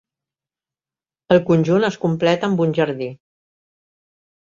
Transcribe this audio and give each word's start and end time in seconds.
El 1.35 1.41
conjunt 1.49 1.85
es 1.89 1.97
completa 2.05 2.49
amb 2.51 2.63
un 2.65 2.73
jardí. 2.79 3.11